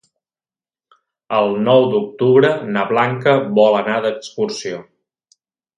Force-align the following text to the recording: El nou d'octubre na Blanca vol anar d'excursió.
El 1.41 1.53
nou 1.67 1.85
d'octubre 1.93 2.51
na 2.77 2.89
Blanca 2.95 3.37
vol 3.61 3.79
anar 3.83 3.99
d'excursió. 4.07 4.85